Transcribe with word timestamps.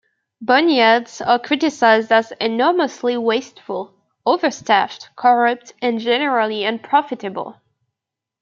Bonyads 0.43 1.21
are 1.27 1.37
criticized 1.37 2.11
as 2.11 2.33
enormously 2.41 3.15
wasteful: 3.17 3.93
overstaffed, 4.25 5.09
corrupt, 5.15 5.73
and 5.79 5.99
generally 5.99 6.63
unprofitable. 6.65 7.61